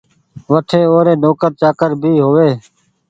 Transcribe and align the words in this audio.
وٺي 0.51 0.79
او 0.89 0.97
ري 1.05 1.13
نوڪر 1.23 1.51
چآڪر 1.59 1.89
ڀي 2.01 2.13
هووي 2.25 2.51